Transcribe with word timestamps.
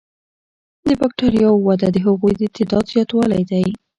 د 0.87 0.89
بکټریاوو 1.01 1.65
وده 1.67 1.87
د 1.91 1.97
هغوی 2.05 2.33
د 2.37 2.41
تعداد 2.55 2.85
زیاتوالی 2.93 3.43
دی. 3.51 3.65